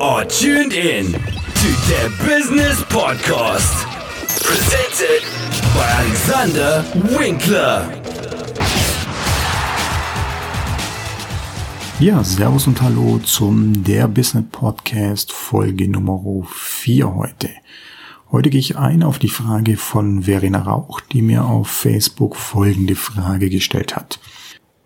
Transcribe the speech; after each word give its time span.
are 0.00 0.24
tuned 0.26 0.72
in 0.74 1.12
to 1.12 1.68
the 1.88 2.12
Business 2.26 2.82
Podcast. 2.84 3.86
Presented 4.42 5.22
by 5.74 5.86
Alexander 6.00 6.84
Winkler. 7.18 7.88
Ja, 11.98 12.22
Servus 12.22 12.66
und 12.66 12.82
Hallo 12.82 13.18
zum 13.20 13.84
Der 13.84 14.06
Business 14.06 14.44
Podcast 14.52 15.32
Folge 15.32 15.88
Nummer 15.88 16.22
4 16.46 17.14
heute. 17.14 17.48
Heute 18.30 18.50
gehe 18.50 18.60
ich 18.60 18.76
ein 18.76 19.02
auf 19.02 19.18
die 19.18 19.30
Frage 19.30 19.78
von 19.78 20.24
Verena 20.24 20.60
Rauch, 20.60 21.00
die 21.00 21.22
mir 21.22 21.46
auf 21.46 21.68
Facebook 21.68 22.36
folgende 22.36 22.96
Frage 22.96 23.48
gestellt 23.48 23.96
hat. 23.96 24.18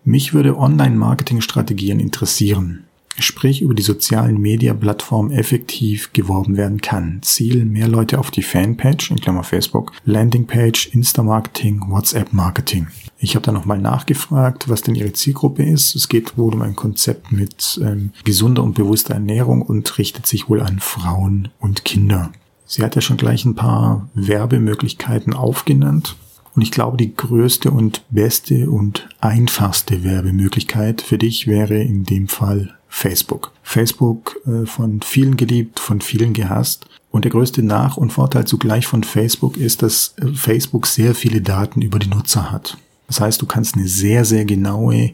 Mich 0.05 0.33
würde 0.33 0.57
Online-Marketing-Strategien 0.57 1.99
interessieren. 1.99 2.85
Sprich, 3.19 3.61
über 3.61 3.73
die 3.73 3.83
sozialen 3.83 4.39
Media-Plattformen 4.39 5.31
effektiv 5.31 6.13
geworben 6.13 6.57
werden 6.57 6.81
kann. 6.81 7.19
Ziel, 7.21 7.65
mehr 7.65 7.87
Leute 7.87 8.19
auf 8.19 8.31
die 8.31 8.41
Fanpage, 8.41 9.11
in 9.11 9.19
Klammer 9.19 9.43
Facebook, 9.43 9.91
Landingpage, 10.05 10.87
Insta-Marketing, 10.87 11.81
WhatsApp-Marketing. 11.89 12.87
Ich 13.19 13.35
habe 13.35 13.45
da 13.45 13.51
nochmal 13.51 13.77
nachgefragt, 13.77 14.69
was 14.69 14.81
denn 14.81 14.95
ihre 14.95 15.13
Zielgruppe 15.13 15.63
ist. 15.63 15.95
Es 15.95 16.09
geht 16.09 16.37
wohl 16.37 16.53
um 16.53 16.61
ein 16.61 16.75
Konzept 16.75 17.31
mit 17.31 17.79
ähm, 17.83 18.11
gesunder 18.23 18.63
und 18.63 18.73
bewusster 18.73 19.13
Ernährung 19.13 19.61
und 19.61 19.97
richtet 19.97 20.25
sich 20.25 20.49
wohl 20.49 20.61
an 20.61 20.79
Frauen 20.79 21.49
und 21.59 21.85
Kinder. 21.85 22.31
Sie 22.65 22.81
hat 22.81 22.95
ja 22.95 23.01
schon 23.01 23.17
gleich 23.17 23.45
ein 23.45 23.55
paar 23.55 24.09
Werbemöglichkeiten 24.13 25.33
aufgenannt. 25.33 26.15
Und 26.55 26.61
ich 26.61 26.71
glaube, 26.71 26.97
die 26.97 27.15
größte 27.15 27.71
und 27.71 28.03
beste 28.09 28.69
und 28.69 29.07
einfachste 29.19 30.03
Werbemöglichkeit 30.03 31.01
für 31.01 31.17
dich 31.17 31.47
wäre 31.47 31.77
in 31.81 32.03
dem 32.03 32.27
Fall 32.27 32.77
Facebook. 32.93 33.53
Facebook 33.63 34.35
äh, 34.45 34.65
von 34.67 35.01
vielen 35.01 35.37
geliebt, 35.37 35.79
von 35.79 36.01
vielen 36.01 36.33
gehasst. 36.33 36.85
Und 37.09 37.23
der 37.23 37.31
größte 37.31 37.63
Nach- 37.63 37.97
und 37.97 38.11
Vorteil 38.11 38.45
zugleich 38.45 38.85
von 38.85 39.03
Facebook 39.03 39.55
ist, 39.57 39.81
dass 39.81 40.13
äh, 40.17 40.33
Facebook 40.33 40.85
sehr 40.85 41.15
viele 41.15 41.41
Daten 41.41 41.81
über 41.81 41.99
die 41.99 42.09
Nutzer 42.09 42.51
hat. 42.51 42.77
Das 43.07 43.21
heißt, 43.21 43.41
du 43.41 43.45
kannst 43.45 43.75
eine 43.75 43.87
sehr, 43.87 44.25
sehr 44.25 44.43
genaue, 44.43 45.11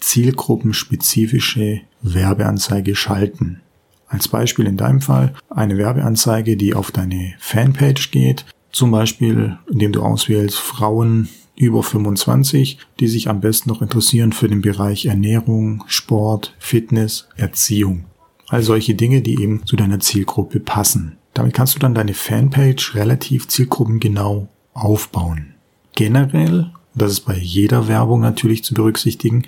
zielgruppenspezifische 0.00 1.80
Werbeanzeige 2.02 2.96
schalten. 2.96 3.60
Als 4.08 4.26
Beispiel 4.26 4.66
in 4.66 4.76
deinem 4.76 5.00
Fall 5.00 5.34
eine 5.48 5.78
Werbeanzeige, 5.78 6.56
die 6.56 6.74
auf 6.74 6.90
deine 6.90 7.34
Fanpage 7.38 8.10
geht, 8.10 8.44
zum 8.72 8.90
Beispiel 8.90 9.56
indem 9.70 9.92
du 9.92 10.02
auswählst 10.02 10.58
Frauen 10.58 11.28
über 11.60 11.82
25, 11.82 12.78
die 12.98 13.08
sich 13.08 13.28
am 13.28 13.40
besten 13.40 13.68
noch 13.68 13.82
interessieren 13.82 14.32
für 14.32 14.48
den 14.48 14.62
Bereich 14.62 15.06
Ernährung, 15.06 15.84
Sport, 15.86 16.54
Fitness, 16.58 17.28
Erziehung. 17.36 18.04
All 18.48 18.62
solche 18.62 18.94
Dinge, 18.94 19.20
die 19.20 19.40
eben 19.40 19.64
zu 19.66 19.76
deiner 19.76 20.00
Zielgruppe 20.00 20.58
passen. 20.58 21.18
Damit 21.34 21.54
kannst 21.54 21.74
du 21.74 21.78
dann 21.78 21.94
deine 21.94 22.14
Fanpage 22.14 22.94
relativ 22.94 23.46
zielgruppengenau 23.46 24.48
aufbauen. 24.72 25.54
Generell, 25.94 26.72
das 26.94 27.12
ist 27.12 27.20
bei 27.20 27.36
jeder 27.36 27.86
Werbung 27.88 28.20
natürlich 28.20 28.64
zu 28.64 28.74
berücksichtigen, 28.74 29.44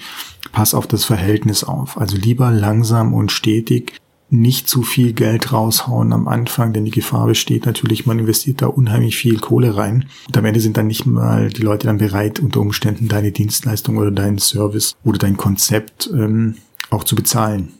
pass 0.52 0.74
auf 0.74 0.86
das 0.86 1.04
Verhältnis 1.04 1.64
auf. 1.64 1.98
Also 1.98 2.16
lieber 2.16 2.50
langsam 2.50 3.14
und 3.14 3.32
stetig 3.32 3.94
nicht 4.32 4.66
zu 4.66 4.82
viel 4.82 5.12
Geld 5.12 5.52
raushauen 5.52 6.12
am 6.12 6.26
Anfang, 6.26 6.72
denn 6.72 6.86
die 6.86 6.90
Gefahr 6.90 7.26
besteht 7.26 7.66
natürlich, 7.66 8.06
man 8.06 8.18
investiert 8.18 8.62
da 8.62 8.66
unheimlich 8.66 9.16
viel 9.16 9.38
Kohle 9.38 9.76
rein. 9.76 10.06
Und 10.26 10.36
am 10.36 10.46
Ende 10.46 10.60
sind 10.60 10.78
dann 10.78 10.86
nicht 10.86 11.04
mal 11.04 11.50
die 11.50 11.60
Leute 11.60 11.86
dann 11.86 11.98
bereit, 11.98 12.40
unter 12.40 12.60
Umständen 12.60 13.08
deine 13.08 13.30
Dienstleistung 13.30 13.98
oder 13.98 14.10
deinen 14.10 14.38
Service 14.38 14.96
oder 15.04 15.18
dein 15.18 15.36
Konzept 15.36 16.10
ähm, 16.14 16.56
auch 16.88 17.04
zu 17.04 17.14
bezahlen. 17.14 17.74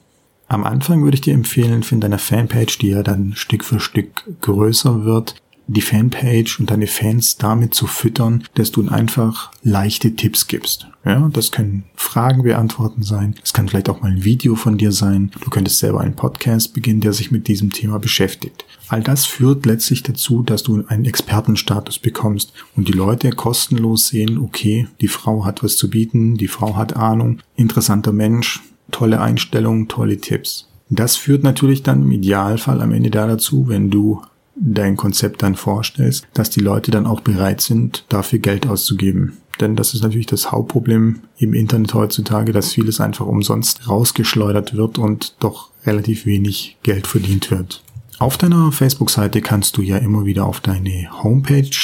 Am 0.47 0.65
Anfang 0.65 1.03
würde 1.03 1.15
ich 1.15 1.23
dir 1.23 1.33
empfehlen, 1.33 1.83
für 1.83 1.97
deiner 1.97 2.19
Fanpage, 2.19 2.77
die 2.77 2.89
ja 2.89 3.03
dann 3.03 3.33
Stück 3.35 3.65
für 3.65 3.81
Stück 3.81 4.25
größer 4.43 5.07
wird, 5.07 5.42
die 5.67 5.81
Fanpage 5.81 6.61
und 6.61 6.71
deine 6.71 6.87
Fans 6.87 7.37
damit 7.37 7.75
zu 7.75 7.87
füttern, 7.87 8.45
dass 8.55 8.73
du 8.73 8.87
einfach 8.89 9.51
leichte 9.63 10.15
Tipps 10.17 10.47
gibst. 10.47 10.87
Ja, 11.05 11.29
das 11.33 11.51
können 11.51 11.85
Fragen 11.97 12.43
beantworten 12.43 13.03
sein. 13.03 13.35
Es 13.43 13.53
kann 13.53 13.69
vielleicht 13.69 13.89
auch 13.89 14.01
mal 14.03 14.13
ein 14.13 14.25
Video 14.25 14.55
von 14.55 14.79
dir 14.79 14.93
sein. 14.93 15.33
Du 15.41 15.51
könntest 15.51 15.79
selber 15.79 16.01
einen 16.01 16.15
Podcast 16.15 16.75
beginnen, 16.75 17.01
der 17.01 17.13
sich 17.13 17.33
mit 17.33 17.49
diesem 17.49 17.73
Thema 17.73 17.99
beschäftigt. 17.99 18.65
All 18.89 19.03
das 19.03 19.27
führt 19.27 19.67
letztlich 19.67 20.03
dazu, 20.03 20.43
dass 20.43 20.63
du 20.63 20.85
einen 20.87 21.05
Expertenstatus 21.05 21.99
bekommst 21.99 22.53
und 22.77 22.87
die 22.89 22.93
Leute 22.93 23.31
kostenlos 23.31 24.09
sehen, 24.09 24.39
okay, 24.39 24.87
die 25.01 25.09
Frau 25.09 25.45
hat 25.45 25.65
was 25.65 25.77
zu 25.77 25.91
bieten, 25.91 26.37
die 26.37 26.49
Frau 26.49 26.77
hat 26.77 26.97
Ahnung, 26.97 27.41
interessanter 27.57 28.13
Mensch, 28.13 28.61
tolle 28.91 29.21
Einstellungen, 29.21 29.89
tolle 29.89 30.19
Tipps. 30.19 30.69
Das 30.89 31.17
führt 31.17 31.43
natürlich 31.43 31.83
dann 31.83 32.03
im 32.03 32.13
Idealfall 32.13 32.83
am 32.83 32.93
Ende 32.93 33.11
da 33.11 33.27
dazu, 33.27 33.67
wenn 33.67 33.91
du 33.91 34.21
dein 34.55 34.97
Konzept 34.97 35.43
dann 35.43 35.55
vorstellst, 35.55 36.27
dass 36.35 36.51
die 36.51 36.61
Leute 36.61 36.91
dann 36.91 37.07
auch 37.07 37.21
bereit 37.21 37.61
sind, 37.61 38.05
dafür 38.09 38.39
Geld 38.39 38.67
auszugeben. 38.67 39.39
Denn 39.61 39.77
das 39.77 39.95
ist 39.95 40.03
natürlich 40.03 40.27
das 40.27 40.51
Hauptproblem 40.51 41.21
im 41.39 41.55
Internet 41.55 41.95
heutzutage, 41.95 42.53
dass 42.53 42.73
vieles 42.73 43.01
einfach 43.01 43.27
umsonst 43.27 43.89
rausgeschleudert 43.89 44.75
wird 44.77 44.99
und 44.99 45.37
doch 45.41 45.71
relativ 45.85 46.27
wenig 46.27 46.79
Geld 46.83 47.07
verdient 47.07 47.51
wird. 47.51 47.83
Auf 48.19 48.39
deiner 48.39 48.73
Facebook-Seite 48.73 49.41
kannst 49.41 49.77
du 49.77 49.83
ja 49.83 49.97
immer 49.97 50.25
wieder 50.25 50.47
auf 50.47 50.61
deine 50.61 51.09
Homepage, 51.23 51.77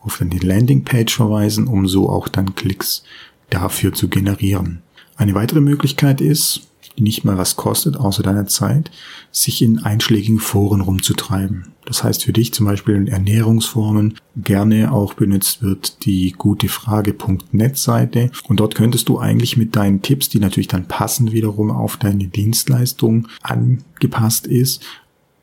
auf 0.00 0.18
deine 0.18 0.38
Landingpage 0.38 1.14
verweisen, 1.14 1.68
um 1.68 1.86
so 1.86 2.08
auch 2.08 2.28
dann 2.28 2.54
Klicks 2.54 3.04
dafür 3.50 3.92
zu 3.92 4.08
generieren. 4.08 4.82
Eine 5.16 5.34
weitere 5.34 5.60
Möglichkeit 5.60 6.20
ist, 6.20 6.68
die 6.96 7.02
nicht 7.02 7.24
mal 7.24 7.38
was 7.38 7.56
kostet, 7.56 7.96
außer 7.96 8.22
deiner 8.22 8.46
Zeit, 8.46 8.90
sich 9.30 9.62
in 9.62 9.78
einschlägigen 9.78 10.38
Foren 10.38 10.80
rumzutreiben. 10.80 11.72
Das 11.86 12.02
heißt 12.02 12.24
für 12.24 12.32
dich 12.32 12.54
zum 12.54 12.66
Beispiel 12.66 12.94
in 12.94 13.08
Ernährungsformen 13.08 14.14
gerne 14.36 14.92
auch 14.92 15.14
benutzt 15.14 15.62
wird 15.62 16.04
die 16.06 16.32
gutefrage.net 16.32 17.76
Seite 17.76 18.30
und 18.48 18.60
dort 18.60 18.74
könntest 18.74 19.08
du 19.08 19.18
eigentlich 19.18 19.56
mit 19.56 19.76
deinen 19.76 20.00
Tipps, 20.02 20.28
die 20.28 20.38
natürlich 20.38 20.68
dann 20.68 20.88
passend 20.88 21.32
wiederum 21.32 21.70
auf 21.70 21.96
deine 21.96 22.28
Dienstleistung 22.28 23.28
angepasst 23.42 24.46
ist, 24.46 24.82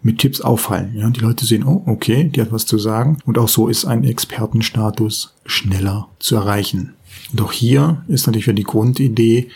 mit 0.03 0.17
Tipps 0.17 0.41
auffallen. 0.41 0.95
Ja, 0.95 1.09
die 1.09 1.19
Leute 1.19 1.45
sehen, 1.45 1.63
oh, 1.63 1.83
okay, 1.85 2.23
die 2.33 2.41
hat 2.41 2.51
was 2.51 2.65
zu 2.65 2.77
sagen. 2.77 3.19
Und 3.25 3.37
auch 3.37 3.47
so 3.47 3.67
ist 3.67 3.85
ein 3.85 4.03
Expertenstatus 4.03 5.35
schneller 5.45 6.07
zu 6.19 6.35
erreichen. 6.35 6.93
Doch 7.33 7.51
hier 7.51 8.03
ist 8.07 8.25
natürlich 8.25 8.45
für 8.45 8.53
die 8.53 8.63
Grundidee, 8.63 9.49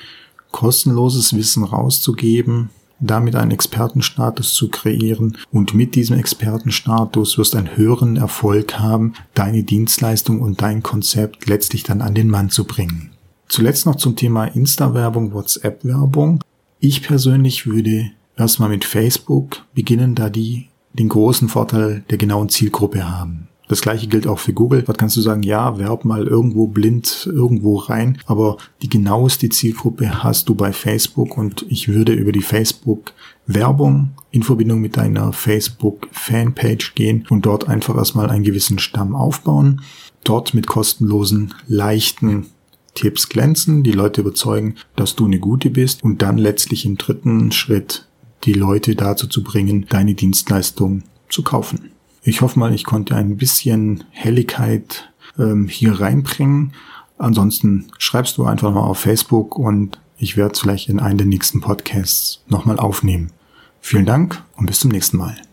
kostenloses 0.52 1.36
Wissen 1.36 1.64
rauszugeben, 1.64 2.70
damit 3.00 3.36
einen 3.36 3.52
Expertenstatus 3.52 4.54
zu 4.54 4.70
kreieren 4.70 5.38
und 5.52 5.74
mit 5.74 5.96
diesem 5.96 6.18
Expertenstatus 6.18 7.38
wirst 7.38 7.54
du 7.54 7.58
einen 7.58 7.76
höheren 7.76 8.16
Erfolg 8.16 8.80
haben, 8.80 9.14
deine 9.34 9.64
Dienstleistung 9.64 10.42
und 10.42 10.62
dein 10.62 10.82
Konzept 10.82 11.48
letztlich 11.48 11.84
dann 11.84 12.02
an 12.02 12.16
den 12.16 12.30
Mann 12.30 12.50
zu 12.50 12.64
bringen. 12.66 13.12
Zuletzt 13.48 13.86
noch 13.86 13.96
zum 13.96 14.16
Thema 14.16 14.46
Insta-Werbung, 14.46 15.34
WhatsApp-Werbung. 15.34 16.42
Ich 16.80 17.04
persönlich 17.04 17.68
würde 17.68 18.12
erstmal 18.38 18.70
mit 18.70 18.86
Facebook 18.86 19.64
beginnen, 19.74 20.16
da 20.16 20.30
die 20.30 20.70
den 20.94 21.10
großen 21.10 21.50
Vorteil 21.50 22.04
der 22.10 22.18
genauen 22.18 22.50
Zielgruppe 22.50 23.10
haben. 23.10 23.50
Das 23.68 23.82
gleiche 23.82 24.08
gilt 24.08 24.28
auch 24.28 24.40
für 24.40 24.54
Google. 24.54 24.84
Dort 24.84 24.98
kannst 24.98 25.18
du 25.18 25.22
sagen, 25.22 25.44
ja, 25.44 25.80
werb 25.80 26.06
mal 26.06 26.28
irgendwo 26.28 26.68
blind 26.68 27.28
irgendwo 27.32 27.78
rein, 27.78 28.20
aber 28.26 28.58
die 28.82 28.90
genaueste 28.90 29.50
Zielgruppe 29.50 30.24
hast 30.24 30.50
du 30.50 30.56
bei 30.56 30.72
Facebook 30.72 31.38
und 31.38 31.66
ich 31.70 31.88
würde 31.88 32.14
über 32.14 32.32
die 32.32 32.42
Facebook 32.42 33.14
Werbung 33.48 34.12
in 34.32 34.44
Verbindung 34.44 34.82
mit 34.82 34.98
deiner 34.98 35.34
Facebook 35.34 36.08
Fanpage 36.12 36.96
gehen 36.96 37.26
und 37.30 37.46
dort 37.46 37.68
einfach 37.68 37.96
erstmal 37.96 38.30
einen 38.30 38.44
gewissen 38.44 38.80
Stamm 38.80 39.16
aufbauen, 39.16 39.82
dort 40.24 40.54
mit 40.54 40.68
kostenlosen, 40.68 41.54
leichten 41.68 42.48
Tipps 42.94 43.30
glänzen, 43.30 43.84
die 43.84 43.92
Leute 43.92 44.22
überzeugen, 44.22 44.76
dass 44.96 45.16
du 45.16 45.26
eine 45.26 45.40
gute 45.40 45.70
bist 45.70 46.04
und 46.04 46.22
dann 46.22 46.38
letztlich 46.38 46.86
im 46.86 46.98
dritten 46.98 47.52
Schritt 47.52 48.08
die 48.46 48.54
Leute 48.54 48.96
dazu 48.96 49.28
zu 49.28 49.44
bringen, 49.44 49.86
deine 49.90 50.16
Dienstleistung 50.16 51.04
zu 51.30 51.44
kaufen. 51.44 51.92
Ich 52.28 52.42
hoffe 52.42 52.58
mal, 52.58 52.74
ich 52.74 52.86
konnte 52.86 53.16
ein 53.16 53.38
bisschen 53.38 54.04
Helligkeit 54.10 55.12
ähm, 55.38 55.68
hier 55.68 56.02
reinbringen. 56.02 56.74
Ansonsten 57.20 57.92
schreibst 58.00 58.38
du 58.38 58.46
einfach 58.46 58.74
mal 58.74 58.82
auf 58.82 58.98
Facebook 58.98 59.60
und 59.60 60.00
ich 60.18 60.36
werde 60.36 60.54
es 60.54 60.60
vielleicht 60.60 60.90
in 60.90 61.00
einem 61.00 61.20
der 61.20 61.28
nächsten 61.28 61.62
Podcasts 61.62 62.44
nochmal 62.48 62.80
aufnehmen. 62.80 63.32
Vielen 63.80 64.08
Dank 64.08 64.42
und 64.58 64.66
bis 64.66 64.80
zum 64.80 64.90
nächsten 64.90 65.18
Mal. 65.18 65.45